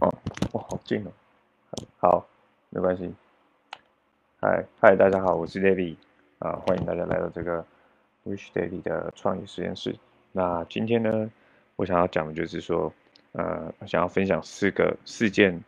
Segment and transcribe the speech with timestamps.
[0.00, 0.12] 哦，
[0.52, 1.10] 哇，好近哦。
[1.98, 2.26] 好，
[2.68, 3.14] 没关系。
[4.38, 5.96] 嗨，嗨，大家好，我是 David
[6.38, 7.64] 啊，欢迎大家来到这个
[8.26, 9.96] Wish Daily 的创意实验室。
[10.32, 11.30] 那今天呢，
[11.76, 12.92] 我想要讲的就是说，
[13.32, 15.58] 呃，想要分享四个事件，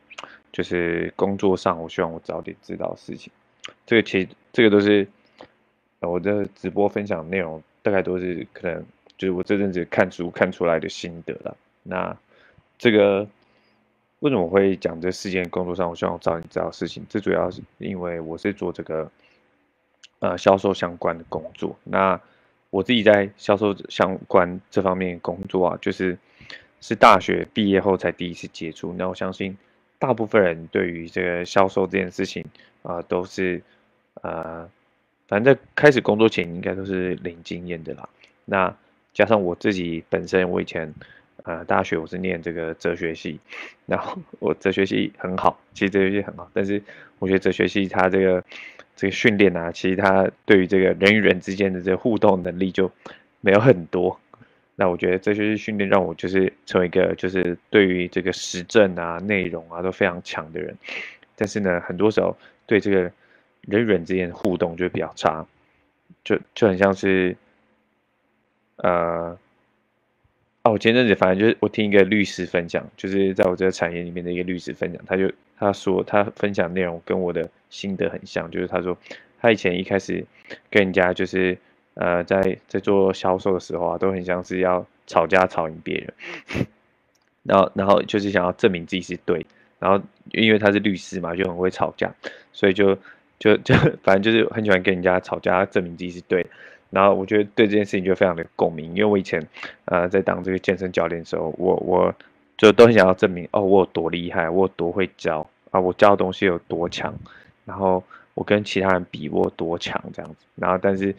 [0.52, 3.32] 就是工作上我希望我早点知道事情。
[3.86, 5.08] 这个其实这个都是
[6.00, 8.84] 我的直播分享内容，大概都是可能
[9.16, 11.56] 就是我这阵子看书看出来的心得了。
[11.82, 12.14] 那
[12.76, 13.26] 这个。
[14.22, 15.48] 为什么会讲这事件？
[15.48, 17.04] 工作上，我希望早点知道事情。
[17.08, 19.10] 这主要是因为我是做这个
[20.20, 21.76] 呃销售相关的工作。
[21.82, 22.20] 那
[22.70, 26.16] 我自己在销售相关这方面工作啊，就是
[26.80, 28.94] 是大学毕业后才第一次接触。
[28.96, 29.58] 那我相信
[29.98, 32.44] 大部分人对于这个销售这件事情
[32.84, 33.60] 啊，都是
[34.22, 34.70] 呃，
[35.26, 38.08] 反正开始工作前应该都是零经验的啦。
[38.44, 38.72] 那
[39.12, 40.94] 加上我自己本身，我以前。
[41.44, 43.40] 呃，大学我是念这个哲学系，
[43.86, 46.80] 然后我哲学系很好，其实哲学系很好，但是
[47.18, 48.44] 我觉得哲学系它这个
[48.94, 52.88] 这个训练啊，其实它对于这个人与人之间的这个互动能力就
[53.40, 54.16] 没有很多。
[54.76, 60.72] 那我觉得哲学系训练让我就是成为一个就是对于这个实证啊、内容啊都非常强的人，
[61.34, 63.00] 但是呢，很多时候对这个
[63.62, 65.44] 人与人之间的互动就比较差，
[66.22, 67.36] 就就很像是
[68.76, 69.36] 呃。
[70.64, 78.96] 哦，我前阵子反正就是我听一个律师分享，就是在我这个产业里面的一个律师分享，他就他说他分享内容跟我的心得很像，就是他说
[79.40, 80.24] 他以前一开始
[80.70, 81.58] 跟人家就是
[81.94, 86.66] 呃在在做销售的时候啊，都很像是要吵架吵赢别人，
[87.42, 89.44] 然后然后就是想要证明自己是对，
[89.80, 92.14] 然后因为他是律师嘛，就很会吵架，
[92.52, 92.96] 所以就
[93.40, 96.46] 就就 反正就是很喜欢跟人家吵架，证明自己是对。
[96.92, 99.42] 然后我觉得对这件事情就非常的共鸣，因为我以前，
[99.86, 102.14] 呃，在当这个健身教练的时候，我我
[102.58, 107.14] 就都很想要证明，哦，我有多厉害，我有多会教啊，我教的东西有多强，
[107.64, 108.04] 然后
[108.34, 111.14] 我跟其他人比我多强这样子，然后但是，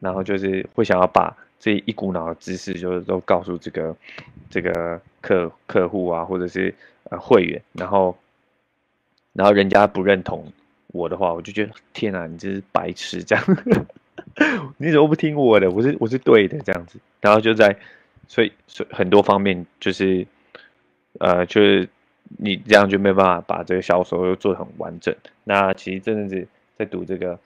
[0.00, 3.94] 然后就是会想要把这一股脑的知识，就是都告诉这个
[4.50, 8.16] 这个客客户啊，或者是呃会员，然后，
[9.34, 10.52] 然后人家不认同
[10.88, 13.44] 我的话，我就觉得天哪，你这是白痴这样。
[14.78, 15.70] 你怎么不听我的？
[15.70, 17.76] 我是我是对的这样子，然后就在，
[18.26, 20.26] 所以所以很多方面就是，
[21.18, 21.88] 呃，就是
[22.38, 25.14] 你这样就没办法把这个销售又做得很完整。
[25.44, 27.38] 那其实这阵子在读这个，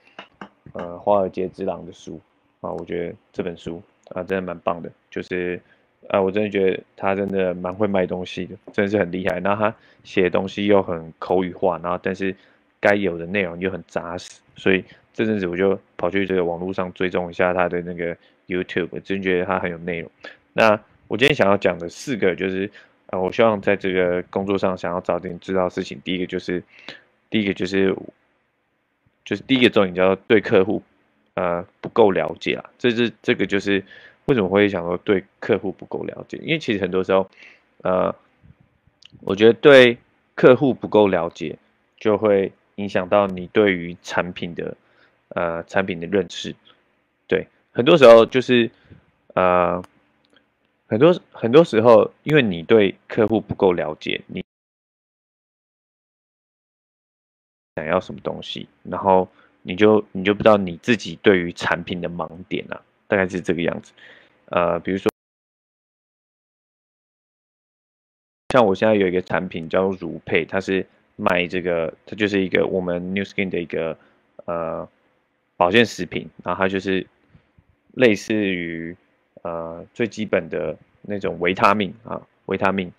[0.73, 2.19] 呃，《华尔街之狼》的书
[2.61, 5.59] 啊，我觉得这本书啊真的蛮棒的，就是
[6.09, 9.39] 啊，我真的觉得他真的蛮会卖东西的，真的是很厉害。
[9.39, 12.35] 然后他写东西又很口语化，然后但是
[12.79, 14.83] 该有的内容又很扎实，所以。
[15.17, 20.11] 这阵子我就跑去这个网络上追踪一下他的那个 YouTube，真觉得他很有内容。
[20.53, 22.69] 那我今天想要讲的四个就是，
[23.07, 25.99] 呃，我希望在这个工作上想要早点知道事情。
[26.03, 26.63] 第一个就是，
[27.31, 27.95] 第一个就是，
[29.25, 30.83] 就是第一个重点叫做对客户，
[31.33, 32.69] 呃，不够了解啊。
[32.77, 33.83] 这是这个就是
[34.25, 36.37] 为什么会想说对客户不够了解？
[36.43, 37.27] 因为其实很多时候，
[37.81, 38.15] 呃，
[39.21, 39.97] 我觉得对
[40.35, 41.57] 客户不够了解，
[41.97, 44.77] 就会影响到你对于产品的。
[45.29, 46.55] 呃，产品的认识，
[47.27, 48.71] 对，很多时候就是，
[49.35, 49.83] 呃，
[50.87, 54.41] 很多很多时候，因为你对客户不够了解，你
[57.75, 59.27] 想要什么东西，然后
[59.63, 63.91] 你就你就不知道你自己对于产品的盲点啊，大概是这个样子。
[64.45, 65.11] 呃，比如说，
[68.53, 73.97] 像我现在有一个产品叫如配，它是卖这个，它就是一个我们 New Skin 的一个
[74.45, 74.87] 呃。
[75.57, 77.05] 保健食品，然后它就是
[77.95, 78.95] 类似于
[79.41, 82.91] 呃最基本的那种维他命啊，维他命，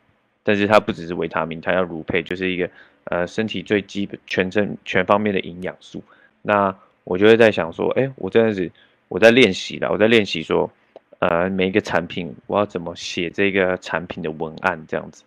[0.43, 2.69] 但是它不只是维他命，它要乳配，就是一个
[3.05, 6.03] 呃身体最基本全身全方面的营养素。
[6.43, 6.75] 那
[7.05, 8.71] 我就会在想说，哎，我这样子
[9.09, 10.71] 我在练习了，我在练习说，
[11.21, 15.23] 呃每一个产品我要怎么写这个产品的文案这样子，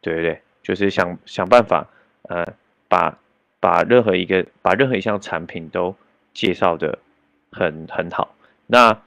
[0.00, 0.40] 对不对？
[0.62, 1.86] 就是想想办法，
[2.22, 2.44] 呃
[2.88, 3.16] 把
[3.60, 5.94] 把任何一个把任何一项产品都
[6.34, 6.98] 介绍的
[7.50, 8.34] 很很好，
[8.66, 9.00] 那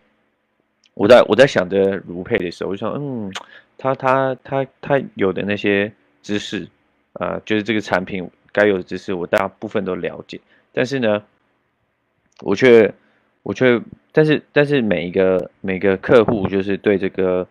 [0.94, 3.32] 我在我在想着如配的时候，我就想，嗯，
[3.78, 5.92] 他他他他有的那些
[6.24, 6.68] 知识，
[7.14, 10.40] 呃，就是这个产品该有的知识，我大部分都了解，
[10.74, 11.22] 但是呢，
[12.40, 12.92] 我却
[13.44, 13.80] 我却，
[14.12, 17.46] 但是但是每一个每个客户就是对这个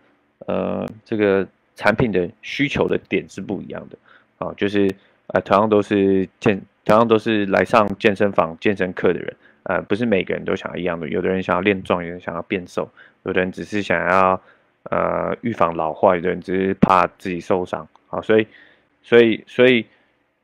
[0.47, 3.97] 呃这个产品的需求的点是不一样的，
[4.39, 4.93] 啊，就是
[5.27, 9.33] 啊同样都是健同样都是来上健身房健身课的人。
[9.69, 12.89] 呃，不是每个人都想要一样的，有的人想要练壮，有人想要变瘦，
[13.23, 14.41] 有的人只是想要
[14.83, 17.85] 呃预防老化，有的人只是怕自己受伤。
[18.07, 18.47] 好，所以
[19.03, 19.85] 所以所以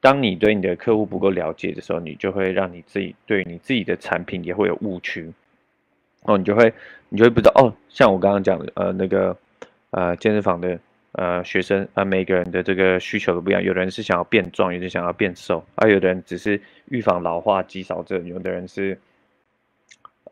[0.01, 5.31] 当你对你的客户不够了解的时候，你就会让你自己对你自己的产品也会有误区。
[6.23, 6.73] 哦，你就会
[7.07, 9.37] 你就会不知道哦，像我刚刚讲的，呃，那个
[9.91, 10.77] 呃健身房的
[11.13, 16.59] 呃学生啊，每个人的这个需求都不一样，有的人是想要变壮，有的想要变瘦，而有的人只是
[16.89, 18.97] 预防老化、肌少症，有的人是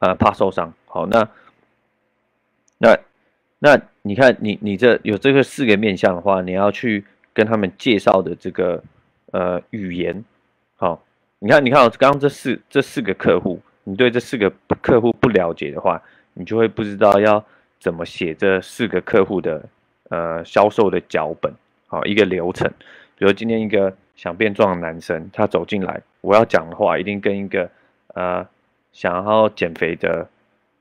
[0.01, 0.71] 呃怕受伤。
[0.86, 1.27] 好，那
[2.77, 3.00] 那
[3.59, 8.83] 那你看，你你这有这个四个面向的话，你要去跟他们介绍的这个
[9.31, 10.24] 呃语言，
[10.75, 11.01] 好，
[11.39, 13.59] 你看你看我刚刚这四这四个客户。
[13.83, 14.48] 你对这四个
[14.80, 16.00] 客户不了解的话，
[16.36, 17.44] 你就会不知道要
[17.80, 19.65] 怎么写这四个客户的
[20.09, 21.51] 呃销售的脚本，
[21.88, 22.71] 好一个流程。
[23.18, 27.68] 比如今天一个想变壮的男生，他走进来，我要讲的话一定跟一个
[28.13, 28.48] 呃
[28.92, 30.28] 想要减肥的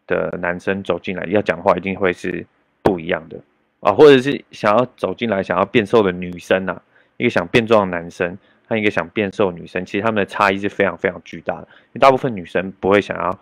[0.07, 2.47] 的男生走进来要讲话一定会是
[2.83, 3.39] 不一样的
[3.81, 6.81] 啊，或者是想要走进来想要变瘦的女生呐，
[7.17, 8.37] 一个想变壮的男生。
[8.67, 11.63] 和一个想变瘦女生，其实他们的差异是非常非常巨大的。
[11.63, 13.37] 因为大部分女生不会想要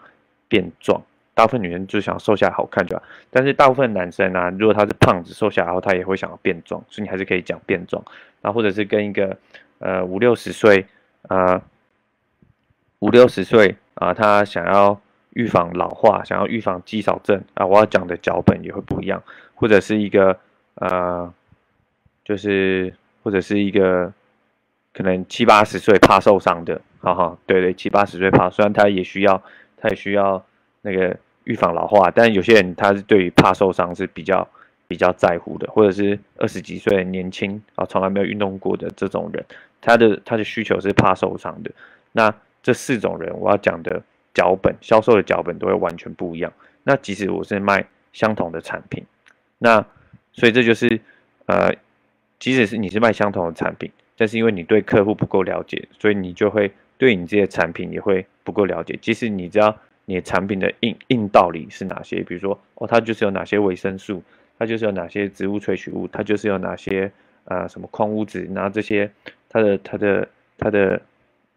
[0.49, 0.99] 变壮，
[1.35, 3.03] 大部分女生就想瘦下来好看就好。
[3.29, 8.03] 但是大部分男生啊，如果他是胖子，瘦下来后他也会想要变壮，所以你还是可以讲变壮。
[8.41, 9.37] 然后或者是跟一个
[9.81, 10.87] 呃五六十岁
[11.27, 11.61] 啊
[13.01, 15.01] 五六十岁啊，他想要
[15.31, 19.23] 预防老化，想要预防肌少症啊，我要讲的脚本也会不一样。
[19.55, 20.39] 或者是一个
[20.77, 21.33] 呃，
[22.25, 24.13] 就是或者是一个。
[24.95, 29.41] 可能七八十岁怕受伤的，哈哈，对对，七八十岁怕，虽然他也需要，
[29.77, 30.45] 他也需要
[30.83, 34.49] 那个预防老化，但有些人他是对于怕受伤是比较
[34.89, 39.45] 比较在乎的，或者是二十几岁年轻啊，从来没有运动过的这种人，
[39.81, 41.71] 他的他的需求是怕受伤的。
[42.11, 44.03] 那这四种人，我要讲的
[44.35, 46.53] 脚本销售的脚本都会完全不一样。
[46.83, 49.05] 那即使我是卖相同的产品，
[49.59, 49.85] 那
[50.33, 51.01] 所以这就是
[51.47, 51.75] 呃，
[52.39, 53.91] 即使是你是卖相同的产品。
[54.21, 58.99] 但是因为你对客户不够了解，所以你就会对你这些产品也会不够了解。
[59.01, 59.77] 即使你知道
[60.07, 64.21] 你的产品的硬硬道理是哪些，比如说哦，它就是有哪些维生素，
[64.59, 67.09] 它就是有哪些植物萃取物，它就是有哪些
[67.45, 69.09] 呃什么矿物质，然后这些
[69.49, 70.29] 它的它的
[70.59, 71.01] 它的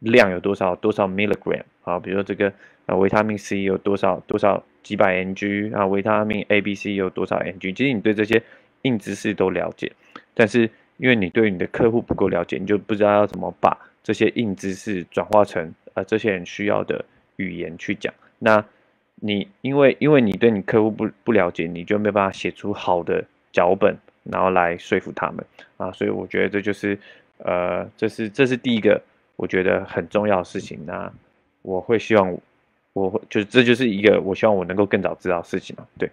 [0.02, 2.54] 量有多少多少 milligram 啊，比如说这个
[2.86, 8.44] 呃维他命 C 有多少多少几百 ng 啊，维他命 A、B、C 有多少 ng，其实你对这些
[8.84, 9.92] 硬知识都了解，
[10.36, 10.70] 但是。
[10.98, 17.04] 因为你对你的客户不够了解，你就不知道要怎么把这些硬知识转化成呃这些人需要的
[17.38, 18.14] 语言去讲。
[18.38, 18.64] 那
[19.16, 25.44] 你因为因为你对你客户不不了解，你就没办法写出好的脚本，然后来说服他们
[25.78, 25.92] 啊。
[25.92, 26.96] 所以我觉得这就是
[27.40, 29.02] 呃这是这是第一个
[29.42, 30.80] 我觉得很重要的事情。
[30.86, 31.12] 那
[31.64, 32.38] 我会希望
[32.94, 35.86] 我会就是这就是一个我希望我能够更早知道事情嘛。
[35.98, 36.10] 对，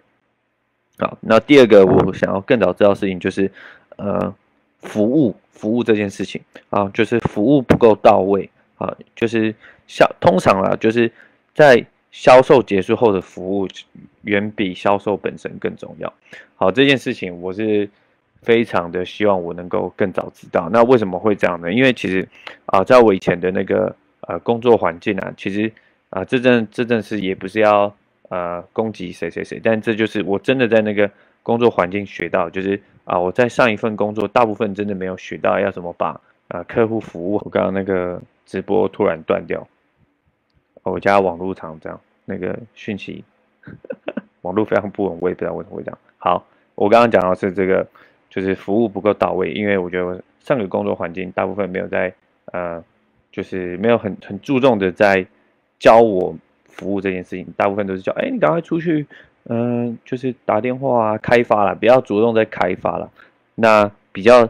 [0.97, 3.51] 好，那第二个我想要更早知道事情就是
[3.97, 4.33] 呃。
[4.81, 9.53] 服务服务这件事情啊，就是服务不够到位啊，就是
[9.87, 11.11] 销通常啊，就是
[11.53, 13.67] 在销售结束后的服务
[14.21, 16.13] 远比销售本身更重要。
[16.55, 17.89] 好，这件事情我是
[18.41, 20.69] 非常的希望我能够更早知道。
[20.71, 21.71] 那为什么会这样呢？
[21.71, 22.27] 因为其实
[22.65, 25.71] 啊，在我以前的那个呃工作环境啊，其实
[26.09, 27.93] 啊，这阵这阵是也不是要
[28.29, 31.09] 呃攻击谁谁谁，但这就是我真的在那个
[31.43, 32.81] 工作环境学到，就是。
[33.05, 37.41] 啊，我在上一份工作，大部分真的没有学到要怎么把啊客户服务。
[37.43, 39.67] 我刚刚那个直播突然断掉，
[40.83, 43.23] 我家网络常这样，那个讯息
[44.43, 45.97] 网络非常不稳，我也不知道为什么会这样。
[46.19, 47.87] 好，我刚刚讲到是这个，
[48.29, 52.13] 就是服务不够到位，因为我觉得上个工作环境大部分没有在
[52.51, 52.83] 呃，
[53.31, 55.25] 就是没有很很注重的在
[55.77, 59.05] 教我服务这件事情，大部分都是叫，哎，你赶快出去。
[59.51, 63.09] 嗯，就是打电话啊，开发了，比较着重在开发了。
[63.55, 64.47] 那比较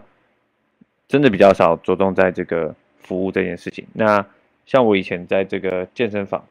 [1.07, 3.85] 真的比较少着重在这个服务这件事情。
[3.93, 4.25] 那
[4.65, 6.43] 像我以前在这个健身房，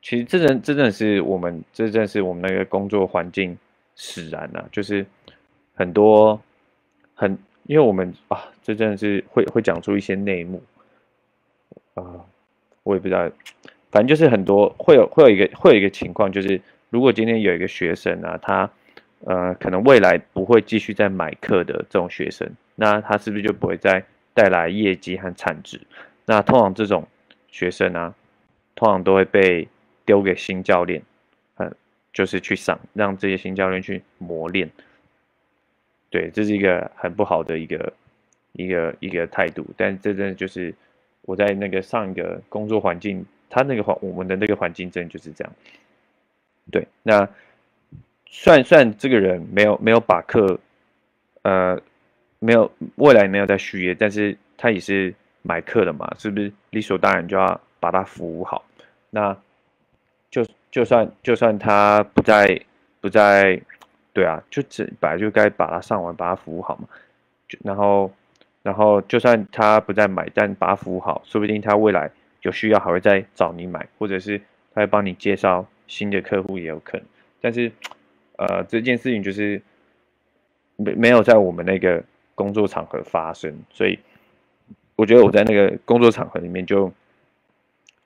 [0.00, 3.58] 其实这真真正是我们这正是我们那个工作环境
[3.94, 5.04] 使然了，就是
[5.76, 6.40] 很多
[7.14, 10.60] 很，因为我们啊，这真的是会会讲出一些内幕
[11.94, 12.26] 啊，
[12.82, 13.30] 我也不知道，
[13.92, 16.60] 反正就是很多会有会有一个会有一个情况就是。
[16.88, 18.70] 如果今天有一个学生啊，他
[19.24, 24.02] 呃可能未来不会继续再买课的这种学生，那他是不是就不会再
[24.32, 25.80] 带来业绩和产值？
[26.24, 27.06] 那通常这种
[27.48, 28.14] 学生啊，
[28.76, 29.66] 通常都会被
[30.06, 31.02] 丢给新教练，
[31.56, 31.74] 嗯，
[32.12, 34.70] 就是去上，让这些新教练去磨练。
[36.10, 37.92] 对，这是一个很不好的一个
[38.52, 39.66] 一个一个态度。
[39.76, 40.74] 但这真的就是
[41.22, 45.52] 我在那个上一个工作环境，他那个环我们的那个环境真的就是这样。
[46.70, 47.28] 对，那
[48.26, 50.58] 算算这个人没有没有把课，
[51.42, 51.80] 呃，
[52.38, 58.64] 没有未来没有在续约，但是他也是买课的嘛，是不是理所当然就要把他服务好？
[59.10, 59.36] 那
[60.30, 62.60] 就就算就算他不在
[63.00, 63.60] 不在，
[64.16, 66.88] 对啊，就只本来就该把他上完，把他服务好嘛。
[67.46, 68.10] 就然后
[68.62, 74.38] 然后就算他不再买，但把他服务好，说不定他未来有需要还会再找你买，或者是
[74.72, 77.06] 他会帮你介绍新的客户也有可能。
[77.42, 77.70] 但是
[78.38, 79.60] 呃，这件事情就是
[80.76, 82.02] 没没有在我们那个。
[82.36, 83.98] 工作场合发生，所以
[84.94, 86.92] 我觉得我在那个工作场合里面就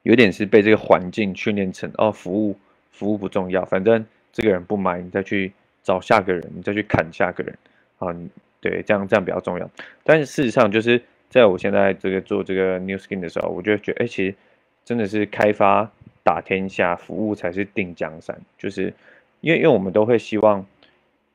[0.05, 2.57] 有点是被这个环境训练成哦，服务
[2.93, 7.57] 服务不重要，反正这个人不买，你再去找下个人，你再去砍下个人
[7.99, 8.15] 啊，
[8.61, 9.71] 对，这样这样比较重要。
[10.05, 14.35] 但是事实上，就是在我现在这个做这个 New Skin 的时候，我就觉得，哎，其实
[14.85, 15.91] 真的是开发
[16.23, 18.93] 打天下，服务才是定江山，就是
[19.41, 20.67] 因为因为我们都会希望。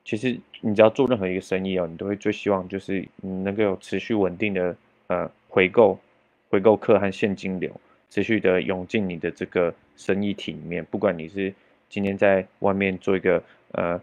[0.07, 4.75] 其实你只要做任何一个生意哦，你都会最希望就是你能够有持续稳定的
[5.07, 5.99] 呃回购、
[6.47, 7.71] 回购客和现金流，
[8.11, 10.85] 持续的涌进你的这个生意体里面。
[10.91, 11.51] 不管你是
[11.89, 13.99] 今天在外面做一个呃，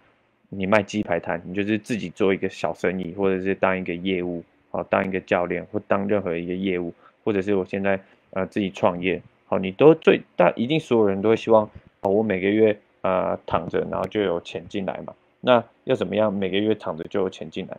[0.55, 6.93] 你卖鸡排摊，你就是自己做一个小生意，或者是当一个业务，好当一个教练，或当任何一个业务，
[7.25, 7.99] 或者是我现在
[8.31, 11.65] 呃自己创业，好，你都最大一定所有人都会希望
[12.03, 15.15] 哦，我每个月呃躺着，然后就有钱进来嘛。
[15.41, 17.77] 那要怎么样每个月躺着就有钱进来？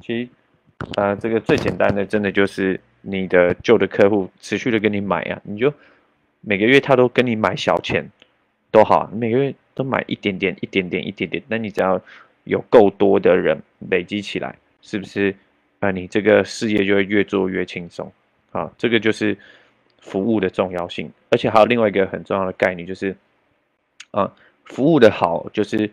[0.00, 0.28] 其实，
[0.96, 5.72] 呃，这个最简单的，真的就是你的旧的客户持续的跟你买啊，你就
[6.40, 8.04] 每个月他都跟你买小钱
[8.70, 11.40] 都好，每个月都买一点点、一点点、一点点。
[11.46, 12.02] 那你只要
[12.42, 13.56] 有够多的人
[13.88, 15.32] 累积起来，是不是？
[15.78, 18.12] 啊，你这个事业就会越做越轻松
[18.50, 18.68] 啊。
[18.76, 19.38] 这个就是
[20.00, 23.16] 服务的重要性，而且还有另外一个很重要的概念，就是
[24.10, 25.88] 啊，服务的好就是。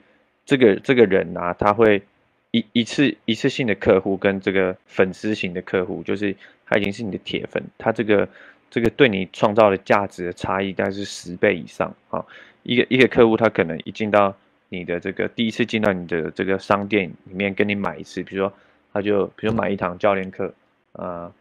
[0.46, 2.04] 这个这个人啊，他会
[2.52, 6.36] 一一次一次性的客户跟这个粉丝型的客户，就是
[6.66, 8.28] 他已经是你的铁粉，他这个
[8.74, 12.26] 这个对你创造的价值的差异大概是十倍以上啊。
[12.64, 14.36] 一个一个客户，他可能一进到
[14.70, 18.52] 你的这个第一次进到你的这个商店里面跟你买一次，比如说
[18.92, 20.52] 他就比如买一堂教练课，
[20.94, 21.32] 啊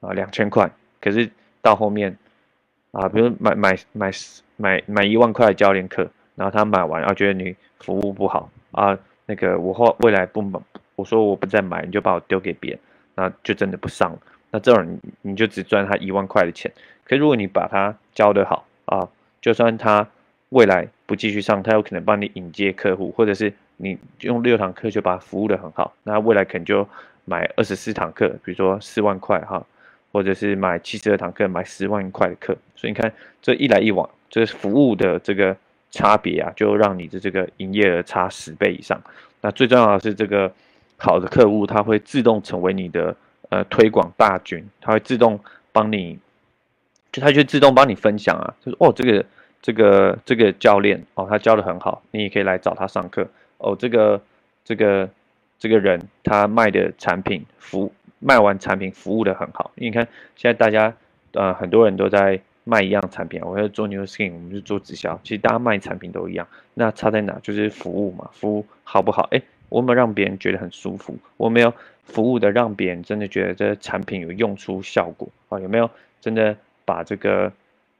[0.00, 0.68] 啊两千块，
[1.00, 1.30] 可是
[1.62, 2.18] 到后面
[2.90, 4.10] 啊，比如买买买
[4.56, 6.10] 买买一万块的教练课。
[6.36, 10.58] 然后他买完，然后觉得你服务不好啊，那个我后未来不买，
[10.96, 12.80] 我说我不再买，你就把我丢给别人，
[13.14, 14.18] 那就真的不上了。
[14.50, 16.70] 那这种人你就只赚他一万块的钱。
[17.04, 19.08] 可如果你把他教得好啊，
[19.40, 20.06] 就算他
[20.50, 26.86] 未来不继续上，他有可能帮你引接客户，或者是你用六堂课就把他服务的很好，那未来可能就
[27.24, 29.64] 买二十四堂课，比如说四万块哈，
[30.12, 32.56] 或者是买七十二堂课，买十万块的课。
[32.76, 35.56] 所以你看这一来一往，这服务的这个。
[35.92, 38.96] 差别啊，就让你的这个营业额差十倍以上。
[39.40, 40.48] 那最重要的是，这个
[40.96, 43.12] 好的客户他会自动成为你的
[43.50, 45.38] 呃推广大军，他会自动
[45.70, 46.18] 帮你，
[47.12, 49.24] 就他就自动帮你分享啊，就是哦这个
[49.60, 53.28] 这个这个教练哦他教的很好，你也可以来找他上课
[53.58, 53.76] 哦。
[53.78, 54.20] 这个
[54.64, 55.08] 这个
[55.58, 60.94] 这个人他卖的产品服卖完产品服务的很好，你看现在大家
[61.32, 62.40] 呃很多人都在。
[62.62, 65.18] 卖一样产品，我要做 New Skin，我们是做直销。
[65.24, 67.36] 其实大家卖产品都一样，那差在哪？
[67.42, 69.26] 就是服务嘛，服务好不好？
[69.32, 71.72] 哎，我们让别人觉得很舒服，我没有
[72.04, 75.58] 服务的让别人真的觉得这产品有用出效果啊？
[75.58, 77.50] 有没有真的把这个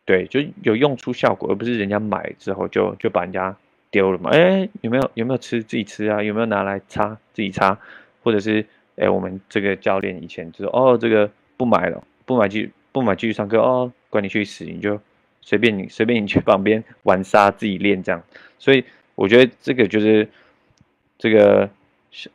[0.04, 3.56] 对，就有用出效果，而不是人家买之后就就把人家
[3.90, 4.30] 丢了嘛？
[4.30, 6.22] 哎，有没有有没有吃自己吃啊？
[6.22, 7.78] 有没有拿来擦自己擦？
[8.22, 12.60] 或者是哎，我们这个教练以前就是哦，这个不买了，不买就
[12.92, 13.90] 不买继续上课哦。
[14.10, 15.00] 管你去死，你就
[15.40, 18.20] 随便你随便你去旁边玩沙自己练这样，
[18.58, 18.84] 所以
[19.14, 20.28] 我觉得这个就是
[21.20, 21.70] 这个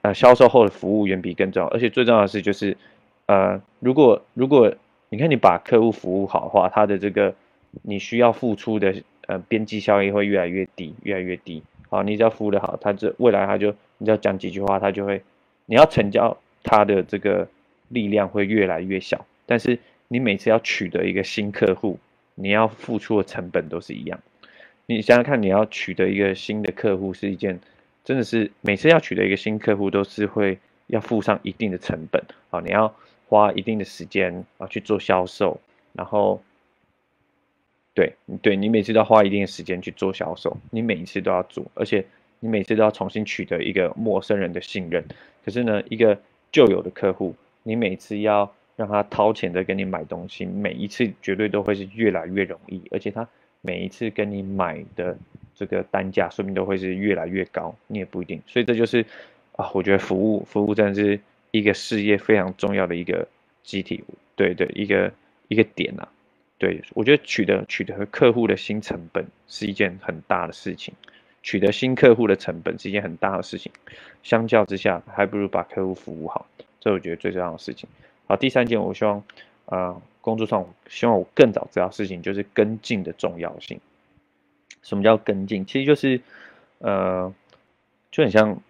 [0.01, 2.77] 呃销售后的服务远比更重要，而且最重要的是就是
[3.25, 4.73] 呃如果如果
[5.09, 7.35] 你看你把客户服务好的话，他的这个
[7.81, 8.95] 你需要付出的
[9.27, 11.61] 呃边际效益会越来越低越来越低。
[11.89, 15.21] 好，你只要服务的好，他这未来他就你只要讲几句话，他就会
[15.65, 17.45] 你要成交他的这个
[17.89, 19.77] 力量会越来越小，但是。
[20.07, 21.97] 你每次要取得一个新客户，
[22.35, 24.19] 你要付出的成本都是一样。
[24.85, 27.59] 你想想看，你要取得一个新的客户是一件，
[28.05, 30.57] 真的是每次要取得一个新客户都是会
[30.87, 32.61] 要付上一定的成本啊！
[32.61, 32.95] 你要
[33.27, 35.59] 花一定的时间啊去做销售，
[35.91, 36.41] 然后，
[37.93, 42.05] 对对，你每次都要花一定的时间去做销售，你每一次都要做，而且
[42.39, 45.03] 你每次都要重新取得一个陌生人的信任。
[45.43, 46.17] 可是呢，一个
[46.51, 48.49] 旧有的客户，你每次要。
[48.77, 53.25] 让他掏钱的跟你买东西，每一次绝对都会是越来越容易，而且他
[53.61, 55.17] 每一次跟你买的
[55.55, 58.41] 这个单价，说明都会是越来越高，你也不一定。
[58.45, 59.05] 所以这就是
[59.53, 61.19] 啊，我觉得服务服务真的是
[61.51, 63.27] 一个事业非常重要的一个
[63.63, 64.03] 集体
[64.35, 65.11] 对对，一个
[65.47, 66.07] 一个点啊。
[66.57, 70.93] 对我觉得取得取得客户的新成本是一件很大的事情，
[71.43, 73.69] 取得新客户的成本是一件很大的事情。
[74.23, 76.47] 相较之下，还不如把客户服务好，
[76.79, 77.89] 这我觉得最重要的事情。
[78.25, 79.21] 好，第三件，我希望
[79.65, 83.77] 呃工作上希望我更早知道事情，就是跟进的重要性。
[84.81, 85.65] 什么叫跟进？
[85.65, 86.21] 其实就是
[86.79, 87.33] 呃
[88.11, 88.61] 就很像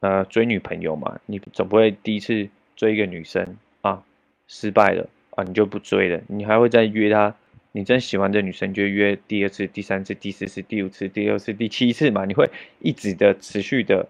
[0.00, 4.02] 呃追女朋友嘛，你总不会第一次追一个女生啊
[4.46, 5.08] 失败了。
[5.36, 7.34] 啊，你就不追了，你还会再约她。
[7.72, 12.24] 你真喜欢这女生，就约第二次、第三次、第四次、第五次、第六次、第七次嘛？
[12.24, 12.48] 你会
[12.78, 14.06] 一直的、持续的，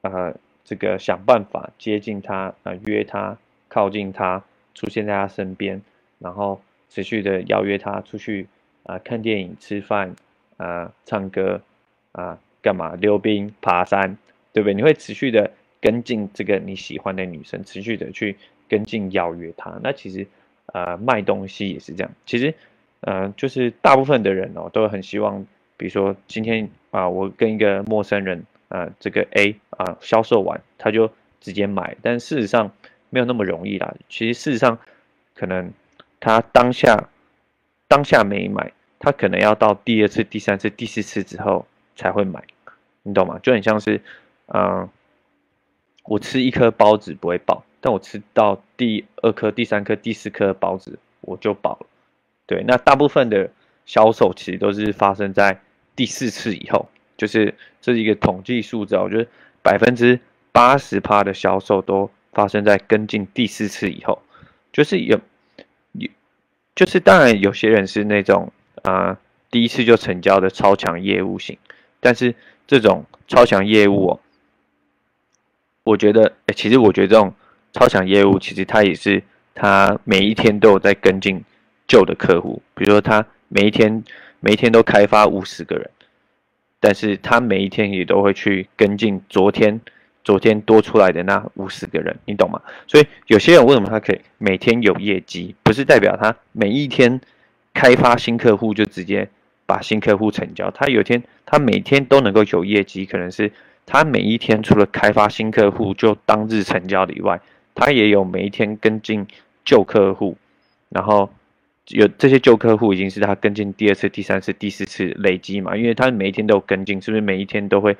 [0.00, 3.38] 呃，这个想办法接近她，啊，约她，
[3.68, 4.42] 靠近她，
[4.74, 5.80] 出现在她身边，
[6.18, 6.60] 然后
[6.90, 8.48] 持续的邀约她出去，
[8.82, 10.16] 啊，看电影、吃饭，
[10.56, 11.60] 啊，唱歌，
[12.12, 12.94] 啊，干嘛？
[12.96, 14.16] 溜冰、爬山，
[14.52, 14.74] 对不对？
[14.74, 18.36] 你会持续的跟进这个你喜欢的女生，持续的去
[18.68, 19.78] 跟进邀约她。
[19.82, 20.26] 那其实。
[20.72, 22.10] 呃，卖东西也是这样。
[22.24, 22.52] 其实，
[23.00, 25.46] 呃，就是大部分的人哦，都很希望，
[25.76, 31.94] 比如说今天啊，我跟一个陌生人，呃，这个 A 啊，销售完他就直接买。
[32.00, 32.72] 但事实上
[33.10, 33.94] 没有那么容易啦。
[34.08, 34.78] 其实事实上，
[35.34, 35.70] 可能
[36.18, 37.10] 他当下
[37.86, 38.72] 当下没买，
[39.04, 42.42] 他可能要到第二次、第三次、第四次之后才会买。
[43.02, 43.38] 你懂吗？
[43.42, 44.00] 就很像是，
[44.46, 44.88] 嗯，
[46.04, 47.62] 我吃一颗包子不会饱。
[47.82, 51.86] 但我吃到第二颗、第三颗、第四颗包子，我就饱了。
[52.46, 53.50] 对，那大部分的
[53.84, 55.60] 销售其实都是发生在
[55.94, 58.96] 第四次以后，就是这是一个统计数字。
[58.96, 59.26] 我觉得
[59.62, 60.18] 百分之
[60.50, 64.18] 八十趴的销售都发生在跟进第四次以后。
[64.72, 65.20] 就是有
[65.92, 66.08] 有，
[66.74, 68.50] 就是当然有些人是那种
[68.84, 69.18] 啊
[69.50, 71.58] 第一次就成交的超强业务型，
[72.00, 72.34] 但是
[72.66, 74.18] 这种超强业务，
[75.82, 77.34] 我觉得，哎，其实我觉得这种。
[77.76, 79.20] 超强业务其实他也是，
[79.52, 81.42] 他每一天都有在跟进
[81.88, 84.04] 旧的客户，比如说他每一天
[84.38, 85.90] 每一天都开发五十个人，
[86.78, 89.80] 但是他每一天也都会去跟进昨天
[90.22, 92.62] 昨天多出来的那五十个人，你懂吗？
[92.86, 97.20] 所以有些人为什么他可以每天有业绩，不是代表他每一天
[97.74, 99.28] 开发新客户就直接
[99.66, 103.52] 把新客户成交，他有天他每天都能够有业绩，可能是
[103.84, 107.38] 他每一天除了开发新客户就当日成交以外。
[107.76, 109.26] 他也有每一天跟进
[109.64, 110.36] 旧客户，
[110.90, 111.28] 然后
[111.88, 115.76] 有这些旧客户已经是他跟进第二次、第三次、第四次累积嘛？
[115.76, 117.96] 因为他每一天都有跟进，是不是每一天都会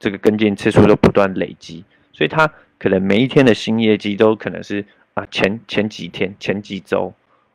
[0.00, 1.84] 这个跟进次数都不断累积？
[2.12, 7.14] 所以他可能每一天的新业绩都可能是啊前前几天、前几周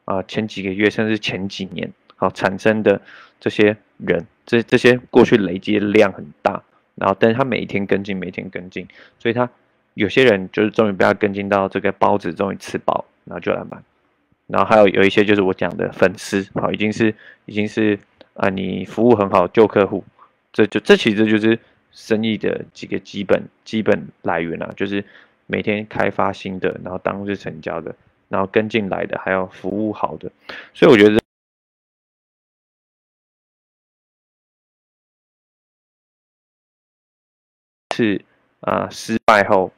[0.09, 3.01] 啊前几个月，甚至前几年好产生的
[3.39, 6.61] 这些人，这这些过去累积的量很大，
[6.95, 8.87] 然后但是他每一天跟进，每天跟进，
[9.19, 9.49] 所以他。
[9.95, 13.77] 有些人就是终于不要跟进到这个包子，终于吃饱，然后就来买。
[14.47, 17.13] 然后还有有一些就是我讲的粉丝，好，已经是
[17.45, 17.99] 已经是
[18.35, 20.05] 啊，你服务很好旧客户，
[20.53, 21.59] 这就这其实就是
[21.91, 25.03] 生意的几个基本基本来源啊，就是
[25.47, 27.93] 每天开发新的，然后当日成交的，
[28.29, 30.31] 然后跟进来的，还有服务好的。
[30.73, 31.19] 所以我觉得
[37.93, 38.23] 是
[38.61, 39.69] 啊，失败后。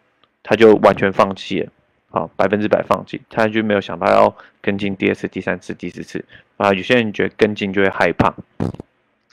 [0.43, 1.71] 他就完全放弃了，
[2.09, 6.25] 啊，百分之百放弃，他就没有想到要跟进第二次、第三次、第四次
[6.57, 6.73] 啊。
[6.73, 8.33] 有些人觉得跟进就会害怕，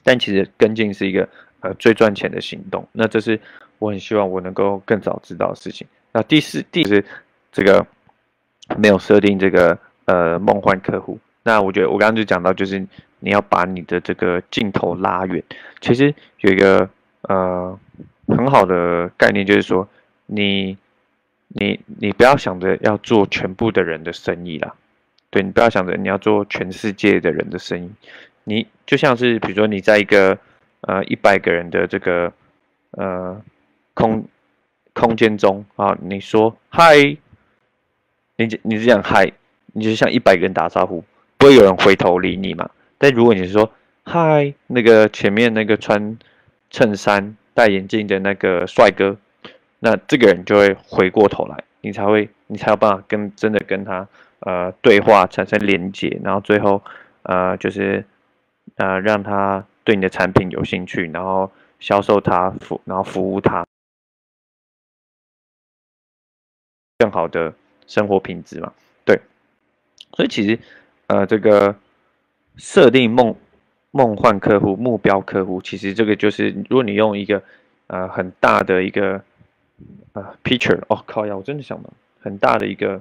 [0.04, 1.26] 但其实跟进是一个
[1.60, 2.86] 呃最赚钱的行动。
[2.92, 3.40] 那这是
[3.78, 5.86] 我很希望我能够更早知道的事情。
[6.12, 7.02] 那第四、第是
[7.50, 7.84] 这个
[8.76, 11.18] 没有设定这个呃梦幻客户。
[11.42, 12.78] 那我觉得我刚刚就讲到，就是
[13.20, 15.42] 你要把你的这个镜头拉远。
[15.80, 16.88] 其实有一个
[17.22, 17.78] 呃
[18.26, 19.88] 很好的概念，就是说
[20.26, 20.76] 你。
[21.50, 24.74] 你你不要想着要做全部的人的生意啦，
[25.30, 27.90] 对你不要想着你要做全世界的人的生意，
[28.44, 30.36] 你就像是比如说你在一个
[30.82, 32.30] 呃一百个人的这个
[32.90, 33.40] 呃
[33.94, 34.22] 空
[34.92, 37.16] 空间中啊，你说嗨，
[38.38, 39.32] 你你是讲嗨，
[39.74, 41.04] 你就像一百个人打招呼，
[41.36, 42.70] 不会有人回头理你嘛？
[42.96, 43.70] 但如果你是说
[44.04, 46.16] 嗨，那个前面那个穿
[46.70, 49.16] 衬衫戴眼镜的那个帅哥。
[49.80, 54.08] 那这个人就会回过头来，你才会，你才有办法跟真的跟他
[54.40, 56.82] 呃对话，产生连接，然后最后
[57.22, 58.04] 呃就是
[58.74, 63.64] 呃让他对你的产品有兴趣，然后销售他服，然后服务他
[66.98, 67.54] 更好的
[67.88, 68.72] 生活品质嘛？
[69.04, 69.18] 对，
[70.12, 70.56] 所以其实
[71.08, 71.74] 呃这个
[72.56, 73.34] 设定梦
[73.90, 77.42] 梦幻客户、目标客户，其实这个就是如果你用一个
[77.88, 79.20] 呃很大的一个
[80.12, 83.00] 啊，picture，哦靠呀，我真的想到很大的一个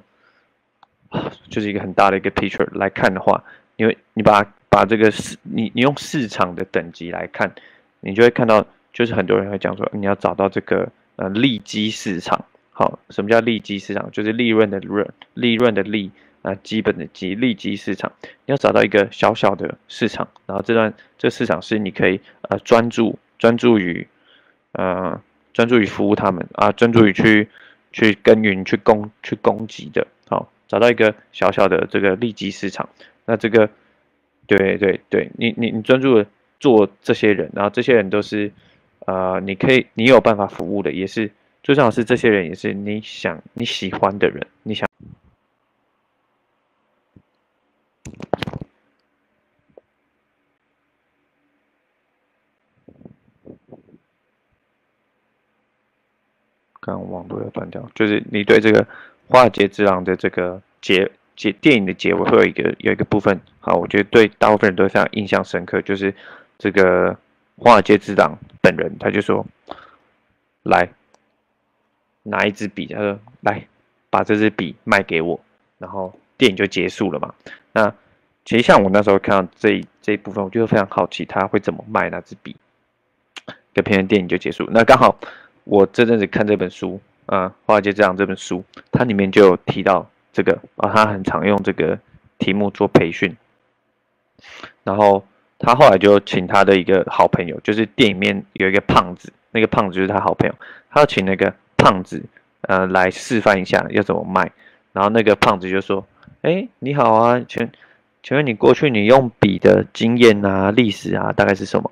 [1.49, 3.43] 就是一个很大的一个 picture 来看的话，
[3.75, 7.53] 因为你把把这个市你你用市场的等级来看，
[7.99, 12.45] 你就会看到，就是很多人会讲说，你要找到这个呃利基市场。
[12.79, 14.11] 好，什么叫利基市场？
[14.11, 16.11] 就是利润的润，利润的利
[16.43, 18.11] 啊，基本的基，利基市场。
[18.21, 24.07] 你要找到一个小小的市场，然后这段这市场是你可以呃专注专注于
[24.73, 25.19] 呃
[25.53, 27.49] 专注于服务他们啊，专注于去
[27.91, 30.05] 去耕耘、去攻去攻击的。
[30.29, 32.87] 好，找到一个小小的这个利基市场，
[33.25, 33.67] 那这个
[34.45, 36.23] 对对对，你你你专注
[36.59, 38.51] 做这些人，然后这些人都是
[39.07, 41.31] 呃你可以你有办法服务的，也是。
[41.63, 44.87] 最重要是这些人也是你想你喜欢的人，你想。
[56.79, 58.81] 刚网络要断掉，就是你对这个
[59.27, 66.15] 《华尔街之狼》的这个结结电影的结尾会有一个有一个部分，好，我觉得对大部分人都非常印象深刻，就是
[66.57, 67.11] 这个
[67.57, 69.45] 《华尔街之狼》本人他就说
[70.63, 70.87] ：“来。”
[72.29, 73.65] 拿一支笔，他说：“来，
[74.09, 75.39] 把这支笔卖给我。”
[75.79, 77.33] 然后电影就结束了嘛。
[77.71, 77.93] 那
[78.43, 82.55] 其实像我那时候看到这这一部分，我就非常好奇他会怎么卖那支笔。
[83.73, 84.67] 这片电影就结束。
[84.71, 85.17] 那刚好
[85.63, 91.97] 我这阵子看这本书啊，《华尔街这样这本书，它里面就有提到这个啊，他很常用这个
[92.39, 93.37] 题目做培训。
[94.83, 95.23] 然后
[95.59, 100.55] 他后来就请他的一个好朋友，就是电影里面有一个胖子，那个胖子就是他好朋友，
[100.89, 101.53] 他要请那个。
[101.77, 102.21] 胖子，
[102.61, 104.51] 呃，来示范一下要怎么卖。
[104.93, 106.03] 然后那个胖子就说
[106.41, 107.69] ：“哎，你好啊，请
[108.23, 111.91] 请问你过去你用笔的经验啊、历史啊，大概是什么？”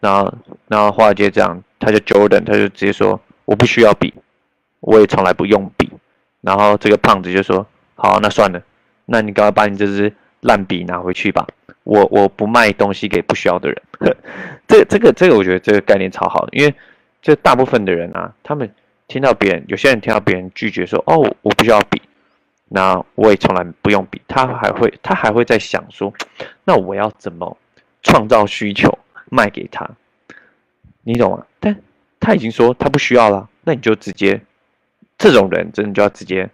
[0.00, 0.34] 然后，
[0.68, 4.12] 然后华尔街这样，他就 Jordan，他就直接说：“我不需要笔，
[4.80, 5.90] 我也从来不用笔。”
[6.42, 7.66] 然后这个胖子就说
[7.96, 8.62] ：“好，那算了，
[9.06, 11.46] 那你赶快把你这支烂笔拿回去吧，
[11.84, 13.82] 我我不卖东西给不需要的人。
[14.68, 16.74] ”这这个这个，我觉得这个概念超好，因为
[17.22, 18.70] 这大部分的人啊，他们。
[19.12, 22.00] 听到别人，有些人听到别人拒绝说：“哦，我不需要笔。”
[22.74, 24.18] 那我也从来不用笔。
[24.26, 26.10] 他还会，他还会在想说
[26.64, 27.54] ：“那我要怎么
[28.02, 28.98] 创造需求
[29.30, 29.86] 卖给他？”
[31.04, 31.44] 你懂吗？
[31.60, 31.78] 但
[32.18, 34.40] 他已经说他不需要了，那你就直接，
[35.18, 36.48] 这种人真的就要直接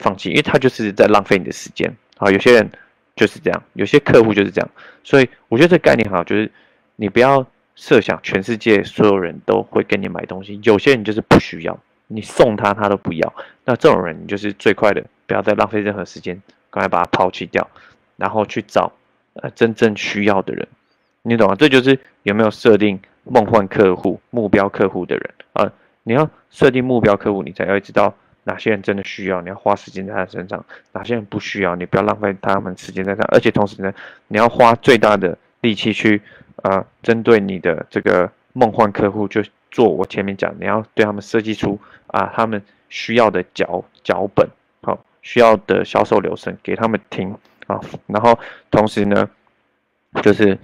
[0.00, 1.88] 放弃，因为他就是在浪费你的时间。
[2.16, 2.68] 好，有些人
[3.14, 4.68] 就是这样，有些客户就是这样。
[5.04, 6.50] 所以我觉得这个概念好，就是
[6.96, 7.46] 你不要。
[7.74, 11.80] 设想全世界所有人都会跟你买东西，有些人就是不需要，
[12.12, 17.68] 你送他他都不要，那这种人你就是最快的，不要再浪费任何时间，赶快把他抛弃掉，
[18.16, 18.92] 然后去找
[19.34, 20.66] 呃真正需要的人，
[21.22, 21.54] 你懂吗？
[21.54, 25.72] 这就是有没有设定梦幻客户、目标客户的人啊？
[26.02, 30.60] 你要设定目标客户，你才要知道哪些人真的需要，你要花时间在他身上；
[30.92, 33.92] 哪些人不需要，你不要浪费他们时间在上，而且同时呢，
[34.28, 36.20] 你要花最大的力气去。
[36.56, 39.42] 啊，针对你的这个梦幻客户，就
[39.72, 44.46] 做我前面讲，你要对他们设计出啊，他们需要的脚脚本，
[44.82, 47.34] 好，需要的销售流程给他们听
[47.66, 48.38] 啊，然后
[48.70, 49.28] 同时呢，
[50.22, 50.58] 就是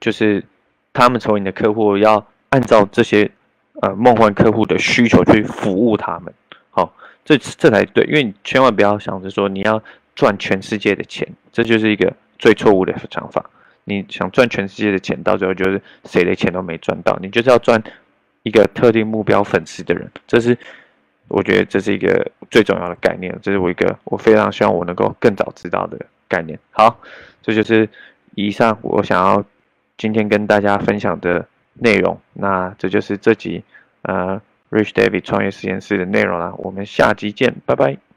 [0.00, 0.42] 就是
[0.94, 3.30] 他们成为你的客户，要按照这些
[3.82, 6.32] 呃梦幻客户的需求去服务他们，
[6.70, 9.82] 好，这这才对，因为你千万不要想着说你要
[10.14, 13.50] 赚全世界的钱，这就是一个最错误的想法。
[13.84, 17.18] 你想赚全世界的钱，到最后就是谁的钱都没赚到。
[17.20, 17.82] 你就是要赚
[18.42, 20.56] 一个特定目标粉丝的人，这是
[21.28, 23.36] 我觉得这是一个最重要的概念。
[23.42, 26.58] 这是我一个我非常希望我能够更早知道的概念。
[26.70, 27.00] 好，
[27.40, 27.88] 这就是
[28.34, 29.44] 以上我想要
[29.96, 32.20] 今天跟大家分享的内容。
[32.32, 33.62] 那这就是这集
[34.02, 36.52] 呃 Rich David 创业实验室的内容啦。
[36.58, 38.11] 我们下集见，拜拜。